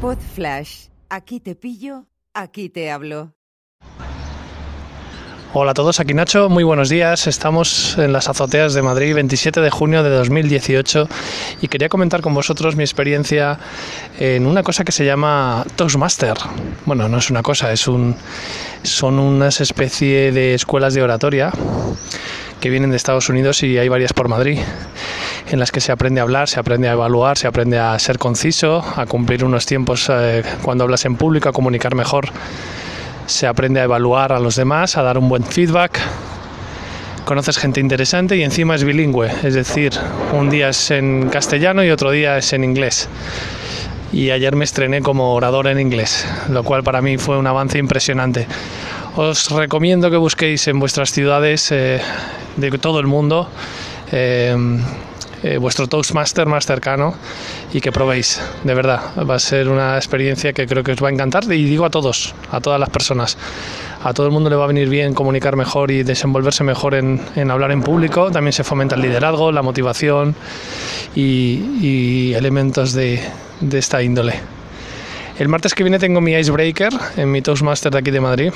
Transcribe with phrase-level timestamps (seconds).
[0.00, 0.86] Pod Flash.
[1.10, 3.34] Aquí te pillo, aquí te hablo.
[5.52, 7.26] Hola a todos, aquí Nacho, muy buenos días.
[7.26, 11.06] Estamos en las azoteas de Madrid, 27 de junio de 2018
[11.60, 13.58] y quería comentar con vosotros mi experiencia
[14.18, 16.38] en una cosa que se llama Toastmaster.
[16.86, 18.16] Bueno, no es una cosa, es un,
[18.82, 21.52] son unas especie de escuelas de oratoria
[22.58, 24.60] que vienen de Estados Unidos y hay varias por Madrid
[25.50, 28.18] en las que se aprende a hablar, se aprende a evaluar, se aprende a ser
[28.18, 32.30] conciso, a cumplir unos tiempos eh, cuando hablas en público, a comunicar mejor
[33.30, 35.98] se aprende a evaluar a los demás, a dar un buen feedback,
[37.24, 39.92] conoces gente interesante y encima es bilingüe, es decir,
[40.32, 43.08] un día es en castellano y otro día es en inglés.
[44.12, 47.78] Y ayer me estrené como orador en inglés, lo cual para mí fue un avance
[47.78, 48.48] impresionante.
[49.14, 52.00] Os recomiendo que busquéis en vuestras ciudades eh,
[52.56, 53.48] de todo el mundo
[54.10, 54.56] eh,
[55.42, 57.14] eh, vuestro Toastmaster más cercano
[57.72, 59.00] y que probéis, de verdad.
[59.28, 61.90] Va a ser una experiencia que creo que os va a encantar y digo a
[61.90, 63.38] todos, a todas las personas.
[64.02, 67.50] A todo el mundo le va a venir bien comunicar mejor y desenvolverse mejor en,
[67.50, 68.30] hablar en público.
[68.30, 70.34] También se fomenta el liderazgo, la motivación
[71.14, 73.20] y, elementos de,
[73.60, 74.34] de esta índole.
[75.38, 78.52] El martes que viene tengo mi Icebreaker en mi Toastmaster de aquí de Madrid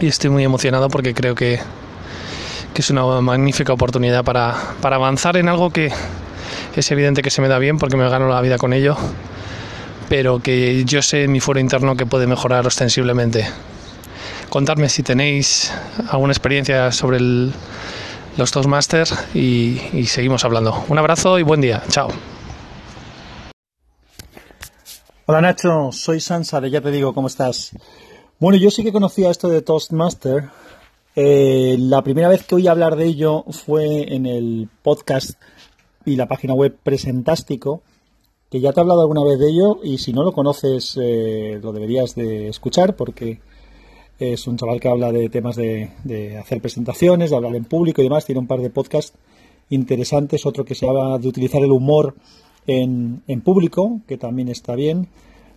[0.00, 1.60] y estoy muy emocionado porque creo que,
[2.74, 5.92] que es una magnífica oportunidad para, para avanzar en algo que
[6.74, 8.96] es evidente que se me da bien porque me gano la vida con ello,
[10.08, 13.46] pero que yo sé en mi foro interno que puede mejorar ostensiblemente.
[14.48, 15.72] Contadme si tenéis
[16.10, 20.84] alguna experiencia sobre los Toastmasters y, y seguimos hablando.
[20.88, 21.82] Un abrazo y buen día.
[21.88, 22.08] Chao.
[25.26, 27.70] Hola Nacho, soy Sansa de Ya Te Digo, ¿cómo estás?
[28.38, 30.50] Bueno, yo sí que conocía esto de Toastmaster
[31.14, 35.32] eh, la primera vez que oí hablar de ello fue en el podcast
[36.04, 37.82] y la página web Presentástico,
[38.50, 41.58] que ya te he hablado alguna vez de ello y si no lo conoces eh,
[41.62, 43.40] lo deberías de escuchar porque
[44.18, 48.04] es un chaval que habla de temas de, hacer presentaciones, de hablar en público y
[48.04, 48.24] demás.
[48.24, 49.16] Tiene un par de podcasts
[49.70, 52.14] interesantes, otro que se habla de utilizar el humor
[52.66, 55.08] en, público, que también está bien.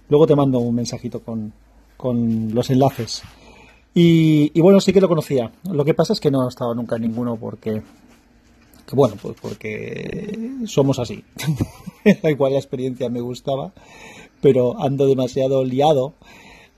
[0.10, 1.54] Luego te mando un mensajito con,
[1.98, 3.24] con los enlaces.
[3.98, 5.54] Y, bueno, sí que lo conocía.
[5.72, 7.82] Lo que pasa es que no he estado nunca en ninguno porque,
[8.92, 11.24] bueno, pues porque somos así.
[12.24, 13.72] Igual la experiencia me gustaba,
[14.42, 16.14] pero ando demasiado liado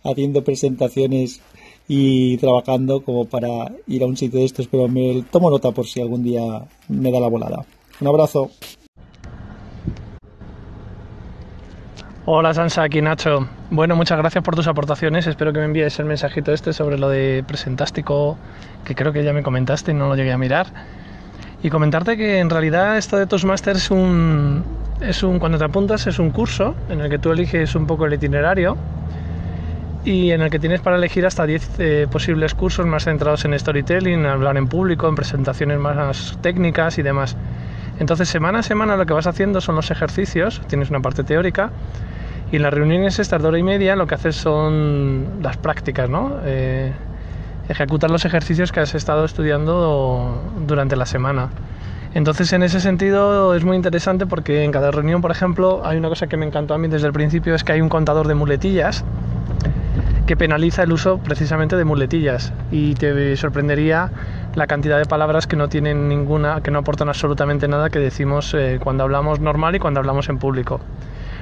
[0.03, 1.41] haciendo presentaciones
[1.87, 5.87] y trabajando como para ir a un sitio de estos, pero me tomo nota por
[5.87, 7.65] si algún día me da la volada.
[7.99, 8.51] Un abrazo.
[12.29, 13.47] Hola Sansa, aquí Nacho.
[13.69, 15.25] Bueno, muchas gracias por tus aportaciones.
[15.27, 18.37] Espero que me envíes el mensajito este sobre lo de Presentástico,
[18.83, 20.67] que creo que ya me comentaste y no lo llegué a mirar.
[21.63, 24.61] Y comentarte que en realidad esto de Toastmasters es un,
[24.99, 28.05] es un, cuando te apuntas es un curso en el que tú eliges un poco
[28.05, 28.75] el itinerario
[30.03, 33.57] y en el que tienes para elegir hasta 10 eh, posibles cursos más centrados en
[33.57, 37.37] storytelling, en hablar en público, en presentaciones más técnicas y demás.
[37.99, 41.71] Entonces, semana a semana lo que vas haciendo son los ejercicios, tienes una parte teórica
[42.51, 46.09] y en las reuniones estas de hora y media lo que haces son las prácticas,
[46.09, 46.37] ¿no?
[46.45, 46.91] Eh,
[47.69, 51.49] ejecutar los ejercicios que has estado estudiando durante la semana.
[52.13, 56.09] Entonces, en ese sentido es muy interesante porque en cada reunión, por ejemplo, hay una
[56.09, 58.33] cosa que me encantó a mí desde el principio, es que hay un contador de
[58.33, 59.03] muletillas
[60.25, 64.11] que penaliza el uso precisamente de muletillas y te sorprendería
[64.55, 68.53] la cantidad de palabras que no tienen ninguna, que no aportan absolutamente nada que decimos
[68.53, 70.81] eh, cuando hablamos normal y cuando hablamos en público.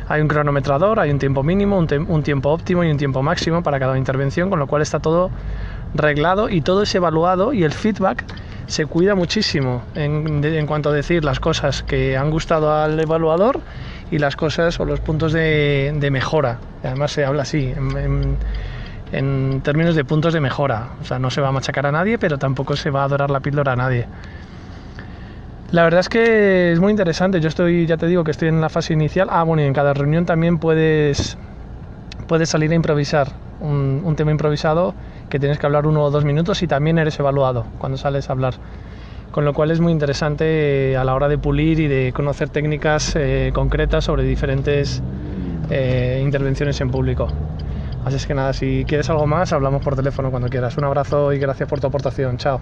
[0.08, 3.80] Hay un cronometrador, hay un tiempo mínimo, un, tiempo óptimo y un tiempo máximo para
[3.80, 5.32] cada intervención, con lo cual está todo
[5.96, 8.24] reglado y todo es evaluado y el feedback
[8.68, 13.60] se cuida muchísimo en, cuanto a decir las cosas que han gustado al evaluador
[14.12, 16.60] y las cosas o los puntos de, mejora.
[16.84, 18.38] Además se habla así, en,
[19.12, 20.90] en, términos de puntos de mejora.
[21.02, 23.32] O sea, no se va a machacar a nadie, pero tampoco se va a adorar
[23.32, 24.08] la píldora a nadie.
[25.72, 27.42] La verdad es que es muy interesante.
[27.42, 29.28] Yo estoy, ya te digo que estoy en la fase inicial.
[29.31, 31.38] Ah, bueno, y en cada reunión también puedes,
[32.28, 33.28] puedes salir a improvisar
[33.59, 34.94] un, tema improvisado
[35.29, 38.34] que tienes que hablar uno o dos minutos y también eres evaluado cuando sales a
[38.34, 38.56] hablar.
[39.32, 42.50] Con lo cual es muy interesante eh, a la hora de pulir y de conocer
[42.50, 45.02] técnicas eh, concretas sobre diferentes
[45.70, 47.28] eh, intervenciones en público.
[48.06, 50.78] Así es que nada, si quieres algo más, hablamos por teléfono cuando quieras.
[50.78, 52.38] Un abrazo y gracias por tu aportación.
[52.38, 52.62] Chao.